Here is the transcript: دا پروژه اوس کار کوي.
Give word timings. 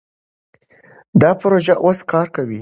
دا 1.21 1.31
پروژه 1.41 1.75
اوس 1.85 1.99
کار 2.11 2.27
کوي. 2.35 2.59